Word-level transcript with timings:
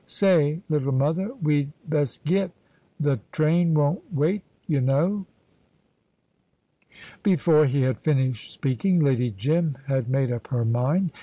Say, 0.07 0.63
little 0.67 0.93
mother, 0.93 1.31
we'd 1.43 1.71
best 1.87 2.23
get. 2.25 2.49
Th' 2.99 3.19
train 3.31 3.75
won't 3.75 4.11
wait, 4.11 4.41
y' 4.67 4.79
know." 4.79 5.27
Before 7.21 7.67
he 7.67 7.83
had 7.83 7.99
finished 7.99 8.51
speaking 8.51 8.99
Lady 9.01 9.29
Jim 9.29 9.77
had 9.85 10.09
made 10.09 10.31
up 10.31 10.47
her 10.47 10.65
mind. 10.65 11.11